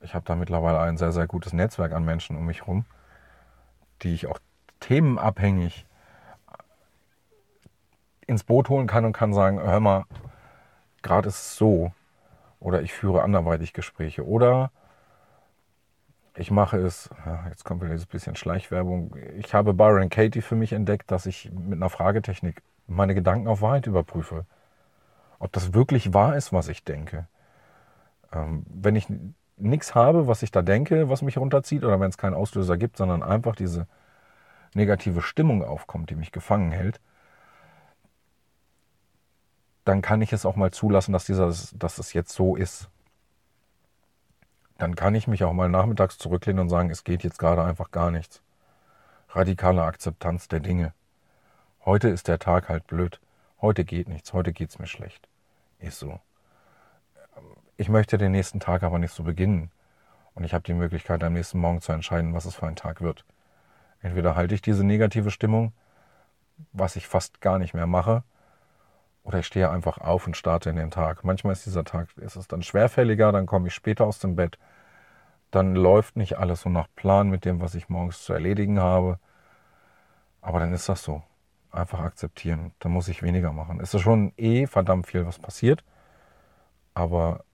ich 0.00 0.14
habe 0.14 0.24
da 0.24 0.34
mittlerweile 0.34 0.80
ein 0.80 0.96
sehr, 0.96 1.12
sehr 1.12 1.26
gutes 1.26 1.52
Netzwerk 1.52 1.92
an 1.92 2.04
Menschen 2.04 2.36
um 2.36 2.46
mich 2.46 2.62
herum, 2.62 2.84
die 4.02 4.14
ich 4.14 4.26
auch 4.26 4.38
themenabhängig 4.80 5.86
ins 8.26 8.44
Boot 8.44 8.68
holen 8.68 8.86
kann 8.86 9.04
und 9.04 9.12
kann 9.12 9.32
sagen, 9.32 9.60
hör 9.60 9.80
mal, 9.80 10.04
gerade 11.02 11.28
ist 11.28 11.36
es 11.36 11.56
so. 11.56 11.92
Oder 12.60 12.82
ich 12.82 12.92
führe 12.92 13.22
anderweitig 13.22 13.72
Gespräche. 13.72 14.26
Oder 14.26 14.70
ich 16.36 16.50
mache 16.50 16.78
es, 16.78 17.10
jetzt 17.48 17.64
kommt 17.64 17.80
wieder 17.80 17.92
dieses 17.92 18.06
bisschen 18.06 18.36
Schleichwerbung. 18.36 19.16
Ich 19.38 19.54
habe 19.54 19.74
Byron 19.74 20.10
Katie 20.10 20.42
für 20.42 20.56
mich 20.56 20.72
entdeckt, 20.72 21.10
dass 21.10 21.26
ich 21.26 21.50
mit 21.52 21.74
einer 21.74 21.90
Fragetechnik 21.90 22.62
meine 22.86 23.14
Gedanken 23.14 23.48
auf 23.48 23.62
Wahrheit 23.62 23.86
überprüfe. 23.86 24.44
Ob 25.38 25.52
das 25.52 25.74
wirklich 25.74 26.14
wahr 26.14 26.36
ist, 26.36 26.52
was 26.52 26.68
ich 26.68 26.84
denke. 26.84 27.26
Ähm, 28.32 28.64
wenn 28.68 28.96
ich 28.96 29.06
nichts 29.56 29.94
habe, 29.94 30.26
was 30.26 30.42
ich 30.42 30.50
da 30.50 30.62
denke, 30.62 31.08
was 31.08 31.22
mich 31.22 31.38
runterzieht, 31.38 31.84
oder 31.84 32.00
wenn 32.00 32.10
es 32.10 32.18
keinen 32.18 32.34
Auslöser 32.34 32.76
gibt, 32.76 32.96
sondern 32.96 33.22
einfach 33.22 33.56
diese 33.56 33.86
negative 34.74 35.22
Stimmung 35.22 35.64
aufkommt, 35.64 36.10
die 36.10 36.16
mich 36.16 36.32
gefangen 36.32 36.70
hält, 36.70 37.00
dann 39.86 40.02
kann 40.02 40.20
ich 40.20 40.32
es 40.32 40.44
auch 40.44 40.56
mal 40.56 40.72
zulassen, 40.72 41.12
dass, 41.12 41.24
dieser, 41.24 41.54
dass 41.74 41.98
es 41.98 42.12
jetzt 42.12 42.32
so 42.32 42.56
ist. 42.56 42.88
Dann 44.78 44.96
kann 44.96 45.14
ich 45.14 45.28
mich 45.28 45.44
auch 45.44 45.52
mal 45.52 45.68
nachmittags 45.68 46.18
zurücklehnen 46.18 46.60
und 46.60 46.68
sagen, 46.68 46.90
es 46.90 47.04
geht 47.04 47.22
jetzt 47.22 47.38
gerade 47.38 47.62
einfach 47.62 47.92
gar 47.92 48.10
nichts. 48.10 48.42
Radikale 49.30 49.84
Akzeptanz 49.84 50.48
der 50.48 50.60
Dinge. 50.60 50.92
Heute 51.84 52.08
ist 52.08 52.26
der 52.26 52.40
Tag 52.40 52.68
halt 52.68 52.88
blöd. 52.88 53.20
Heute 53.60 53.84
geht 53.84 54.08
nichts. 54.08 54.32
Heute 54.32 54.52
geht 54.52 54.70
es 54.70 54.78
mir 54.80 54.88
schlecht. 54.88 55.28
Ist 55.78 56.00
so. 56.00 56.18
Ich 57.76 57.88
möchte 57.88 58.18
den 58.18 58.32
nächsten 58.32 58.58
Tag 58.58 58.82
aber 58.82 58.98
nicht 58.98 59.12
so 59.12 59.22
beginnen. 59.22 59.70
Und 60.34 60.42
ich 60.42 60.52
habe 60.52 60.64
die 60.64 60.74
Möglichkeit, 60.74 61.22
am 61.22 61.34
nächsten 61.34 61.60
Morgen 61.60 61.80
zu 61.80 61.92
entscheiden, 61.92 62.34
was 62.34 62.44
es 62.44 62.56
für 62.56 62.66
ein 62.66 62.76
Tag 62.76 63.02
wird. 63.02 63.24
Entweder 64.02 64.34
halte 64.34 64.54
ich 64.54 64.62
diese 64.62 64.84
negative 64.84 65.30
Stimmung, 65.30 65.72
was 66.72 66.96
ich 66.96 67.06
fast 67.06 67.40
gar 67.40 67.58
nicht 67.60 67.72
mehr 67.72 67.86
mache, 67.86 68.24
oder 69.26 69.40
ich 69.40 69.46
stehe 69.46 69.68
einfach 69.70 69.98
auf 69.98 70.28
und 70.28 70.36
starte 70.36 70.70
in 70.70 70.76
den 70.76 70.92
Tag. 70.92 71.24
Manchmal 71.24 71.52
ist 71.52 71.66
dieser 71.66 71.82
Tag, 71.82 72.16
ist 72.16 72.36
es 72.36 72.46
dann 72.46 72.62
schwerfälliger, 72.62 73.32
dann 73.32 73.46
komme 73.46 73.66
ich 73.66 73.74
später 73.74 74.06
aus 74.06 74.20
dem 74.20 74.36
Bett. 74.36 74.56
Dann 75.50 75.74
läuft 75.74 76.16
nicht 76.16 76.38
alles 76.38 76.60
so 76.60 76.68
nach 76.68 76.86
Plan 76.94 77.28
mit 77.28 77.44
dem, 77.44 77.60
was 77.60 77.74
ich 77.74 77.88
morgens 77.88 78.22
zu 78.22 78.32
erledigen 78.32 78.78
habe. 78.78 79.18
Aber 80.40 80.60
dann 80.60 80.72
ist 80.72 80.88
das 80.88 81.02
so. 81.02 81.24
Einfach 81.72 81.98
akzeptieren. 81.98 82.72
Dann 82.78 82.92
muss 82.92 83.08
ich 83.08 83.24
weniger 83.24 83.52
machen. 83.52 83.80
Es 83.80 83.92
ist 83.94 84.02
schon 84.02 84.32
eh 84.36 84.68
verdammt 84.68 85.08
viel, 85.08 85.26
was 85.26 85.40
passiert. 85.40 85.82
Aber 86.94 87.44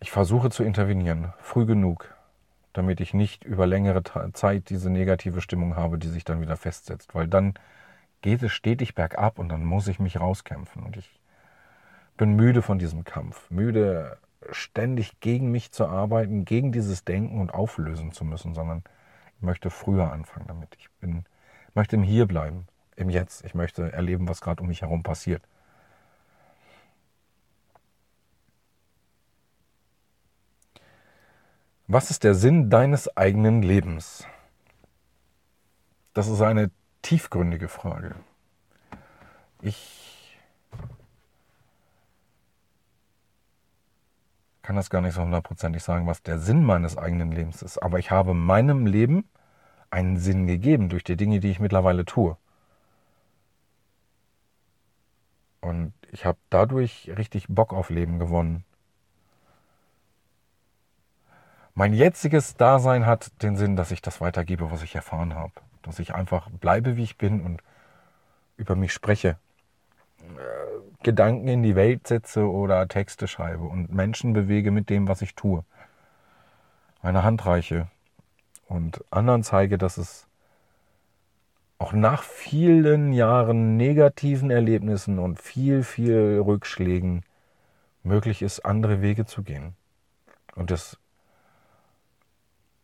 ich 0.00 0.10
versuche 0.10 0.48
zu 0.48 0.64
intervenieren, 0.64 1.34
früh 1.38 1.66
genug, 1.66 2.14
damit 2.72 3.00
ich 3.00 3.12
nicht 3.12 3.44
über 3.44 3.66
längere 3.66 4.02
Zeit 4.32 4.70
diese 4.70 4.88
negative 4.88 5.42
Stimmung 5.42 5.76
habe, 5.76 5.98
die 5.98 6.08
sich 6.08 6.24
dann 6.24 6.40
wieder 6.40 6.56
festsetzt, 6.56 7.14
weil 7.14 7.28
dann 7.28 7.54
geht 8.22 8.42
es 8.42 8.52
stetig 8.52 8.94
bergab 8.94 9.38
und 9.38 9.48
dann 9.48 9.64
muss 9.64 9.88
ich 9.88 9.98
mich 9.98 10.18
rauskämpfen 10.18 10.82
und 10.82 10.96
ich 10.96 11.20
bin 12.16 12.34
müde 12.34 12.62
von 12.62 12.78
diesem 12.78 13.04
Kampf, 13.04 13.50
müde 13.50 14.18
ständig 14.50 15.20
gegen 15.20 15.50
mich 15.50 15.72
zu 15.72 15.86
arbeiten, 15.86 16.44
gegen 16.44 16.72
dieses 16.72 17.04
Denken 17.04 17.40
und 17.40 17.54
auflösen 17.54 18.12
zu 18.12 18.24
müssen, 18.24 18.54
sondern 18.54 18.82
ich 19.36 19.42
möchte 19.42 19.70
früher 19.70 20.12
anfangen 20.12 20.46
damit. 20.46 20.74
Ich 20.78 20.90
bin, 21.00 21.24
möchte 21.74 21.96
im 21.96 22.02
Hier 22.02 22.26
bleiben, 22.26 22.66
im 22.96 23.10
Jetzt. 23.10 23.44
Ich 23.44 23.54
möchte 23.54 23.92
erleben, 23.92 24.28
was 24.28 24.40
gerade 24.40 24.62
um 24.62 24.68
mich 24.68 24.82
herum 24.82 25.02
passiert. 25.02 25.42
Was 31.86 32.10
ist 32.10 32.24
der 32.24 32.34
Sinn 32.34 32.70
deines 32.70 33.16
eigenen 33.16 33.62
Lebens? 33.62 34.26
Das 36.14 36.28
ist 36.28 36.40
eine 36.40 36.70
tiefgründige 37.02 37.68
Frage. 37.68 38.14
Ich 39.60 40.38
kann 44.62 44.76
das 44.76 44.90
gar 44.90 45.00
nicht 45.00 45.14
so 45.14 45.22
hundertprozentig 45.22 45.82
sagen, 45.82 46.06
was 46.06 46.22
der 46.22 46.38
Sinn 46.38 46.64
meines 46.64 46.96
eigenen 46.96 47.32
Lebens 47.32 47.62
ist, 47.62 47.78
aber 47.78 47.98
ich 47.98 48.10
habe 48.10 48.32
meinem 48.32 48.86
Leben 48.86 49.28
einen 49.90 50.16
Sinn 50.16 50.46
gegeben 50.46 50.88
durch 50.88 51.04
die 51.04 51.16
Dinge, 51.16 51.40
die 51.40 51.50
ich 51.50 51.60
mittlerweile 51.60 52.04
tue. 52.04 52.36
Und 55.60 55.92
ich 56.10 56.24
habe 56.24 56.38
dadurch 56.50 57.10
richtig 57.16 57.46
Bock 57.48 57.72
auf 57.72 57.90
Leben 57.90 58.18
gewonnen. 58.18 58.64
Mein 61.74 61.94
jetziges 61.94 62.56
Dasein 62.56 63.06
hat 63.06 63.42
den 63.42 63.56
Sinn, 63.56 63.76
dass 63.76 63.90
ich 63.90 64.02
das 64.02 64.20
weitergebe, 64.20 64.70
was 64.70 64.82
ich 64.82 64.94
erfahren 64.94 65.34
habe. 65.34 65.52
Dass 65.82 65.98
ich 65.98 66.14
einfach 66.14 66.50
bleibe, 66.50 66.96
wie 66.96 67.02
ich 67.02 67.16
bin 67.16 67.40
und 67.40 67.62
über 68.56 68.76
mich 68.76 68.92
spreche. 68.92 69.38
Äh, 70.20 71.02
Gedanken 71.02 71.48
in 71.48 71.62
die 71.62 71.74
Welt 71.74 72.06
setze 72.06 72.48
oder 72.48 72.86
Texte 72.88 73.26
schreibe 73.26 73.64
und 73.64 73.92
Menschen 73.92 74.34
bewege 74.34 74.70
mit 74.70 74.90
dem, 74.90 75.08
was 75.08 75.22
ich 75.22 75.34
tue. 75.34 75.64
Meine 77.02 77.24
Hand 77.24 77.44
reiche 77.46 77.88
und 78.68 79.02
anderen 79.10 79.42
zeige, 79.42 79.78
dass 79.78 79.96
es 79.96 80.28
auch 81.78 81.92
nach 81.92 82.22
vielen 82.22 83.12
Jahren 83.12 83.76
negativen 83.76 84.50
Erlebnissen 84.50 85.18
und 85.18 85.40
viel, 85.40 85.82
viel 85.82 86.40
Rückschlägen 86.44 87.24
möglich 88.04 88.42
ist, 88.42 88.60
andere 88.60 89.02
Wege 89.02 89.26
zu 89.26 89.42
gehen. 89.42 89.74
Und 90.54 90.70
das 90.70 90.98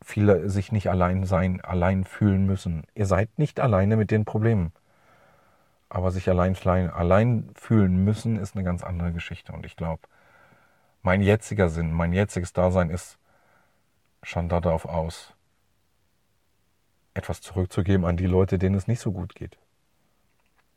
viele 0.09 0.49
sich 0.49 0.73
nicht 0.73 0.89
allein 0.89 1.25
sein, 1.25 1.61
allein 1.61 2.05
fühlen 2.05 2.47
müssen. 2.47 2.85
Ihr 2.95 3.05
seid 3.05 3.39
nicht 3.39 3.61
alleine 3.61 3.97
mit 3.97 4.11
den 4.11 4.25
Problemen. 4.25 4.73
Aber 5.91 6.11
sich 6.11 6.29
allein, 6.31 6.57
allein 6.91 7.51
fühlen 7.55 8.05
müssen, 8.05 8.39
ist 8.39 8.55
eine 8.55 8.65
ganz 8.65 8.83
andere 8.83 9.13
Geschichte. 9.13 9.53
Und 9.53 9.67
ich 9.67 9.77
glaube, 9.77 10.03
mein 11.03 11.21
jetziger 11.21 11.69
Sinn, 11.69 11.93
mein 11.93 12.15
jetziges 12.15 12.55
Dasein 12.55 12.89
ist 12.89 13.19
schon 14.23 14.49
darauf 14.49 14.87
aus, 14.87 15.35
etwas 17.13 17.43
zurückzugeben 17.43 18.07
an 18.07 18.17
die 18.17 18.27
Leute, 18.27 18.59
denen 18.59 18.77
es 18.77 18.87
nicht 18.87 19.01
so 19.01 19.13
gut 19.13 19.35
geht. 19.35 19.59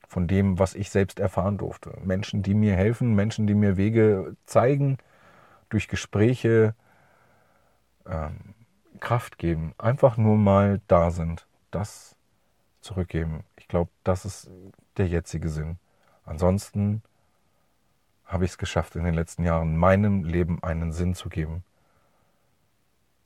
Von 0.08 0.28
dem, 0.28 0.60
was 0.60 0.76
ich 0.76 0.90
selbst 0.90 1.22
erfahren 1.22 1.58
durfte. 1.58 1.98
Menschen, 2.04 2.44
die 2.44 2.54
mir 2.54 2.76
helfen, 2.76 3.16
Menschen, 3.16 3.48
die 3.48 3.56
mir 3.56 3.78
Wege 3.78 4.36
zeigen, 4.46 4.98
durch 5.70 5.88
Gespräche 5.88 6.76
ähm, 8.06 8.56
Kraft 9.02 9.38
geben, 9.38 9.74
einfach 9.78 10.16
nur 10.16 10.38
mal 10.38 10.80
da 10.88 11.12
sind, 11.12 11.46
das 11.72 12.16
zurückgeben. 12.80 13.44
Ich 13.58 13.68
glaube, 13.68 13.92
das 14.06 14.24
ist 14.24 14.50
der 14.96 15.08
jetzige 15.08 15.50
Sinn. 15.50 15.78
Ansonsten 16.26 17.04
habe 18.26 18.46
ich 18.46 18.52
es 18.52 18.58
geschafft, 18.58 18.96
in 18.96 19.04
den 19.04 19.14
letzten 19.14 19.44
Jahren 19.44 19.76
meinem 19.76 20.24
Leben 20.24 20.64
einen 20.64 20.94
Sinn 20.94 21.16
zu 21.16 21.28
geben. 21.28 21.64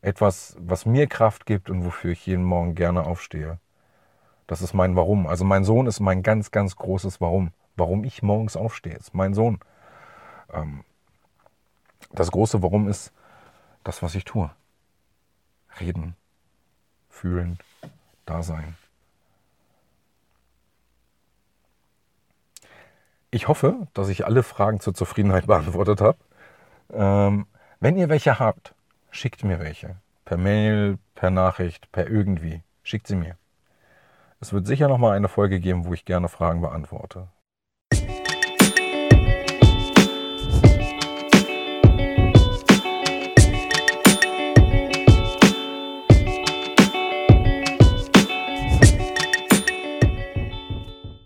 Etwas, 0.02 0.56
was 0.60 0.86
mir 0.86 1.08
Kraft 1.08 1.46
gibt 1.46 1.70
und 1.70 1.86
wofür 1.86 2.12
ich 2.12 2.26
jeden 2.26 2.44
Morgen 2.44 2.74
gerne 2.74 3.06
aufstehe. 3.06 3.60
Das 4.48 4.62
ist 4.62 4.74
mein 4.74 4.96
Warum. 4.96 5.28
Also 5.28 5.44
mein 5.46 5.64
Sohn 5.64 5.88
ist 5.88 6.00
mein 6.00 6.24
ganz, 6.24 6.52
ganz 6.52 6.76
großes 6.76 7.22
Warum. 7.22 7.52
Warum 7.76 8.04
ich 8.04 8.24
morgens 8.24 8.56
aufstehe, 8.56 8.96
ist 8.96 9.14
mein 9.14 9.34
Sohn. 9.34 9.60
Ähm, 10.54 10.84
das 12.12 12.32
große 12.32 12.62
Warum 12.62 12.88
ist 12.88 13.12
das, 13.84 14.02
was 14.02 14.16
ich 14.16 14.24
tue. 14.24 14.50
Reden, 15.80 16.16
fühlen, 17.10 17.60
da 18.26 18.44
sein. 18.44 18.76
Ich 23.32 23.48
hoffe, 23.48 23.88
dass 23.94 24.10
ich 24.10 24.26
alle 24.26 24.44
Fragen 24.44 24.80
zur 24.80 24.94
Zufriedenheit 24.94 25.48
beantwortet 25.48 26.02
habe. 26.02 26.18
Ähm, 26.94 27.48
wenn 27.80 27.98
ihr 27.98 28.10
welche 28.10 28.40
habt, 28.40 28.74
schickt 29.12 29.44
mir 29.44 29.60
welche. 29.60 29.98
Per 30.24 30.38
Mail, 30.38 30.98
per 31.16 31.30
Nachricht, 31.30 31.92
per 31.92 32.08
irgendwie. 32.10 32.62
Schickt 32.84 33.08
sie 33.08 33.16
mir. 33.16 33.38
Es 34.40 34.54
wird 34.54 34.68
sicher 34.68 34.88
noch 34.88 34.98
mal 34.98 35.16
eine 35.16 35.28
Folge 35.28 35.60
geben, 35.60 35.86
wo 35.86 35.94
ich 35.94 36.06
gerne 36.06 36.30
Fragen 36.30 36.62
beantworte. 36.62 37.28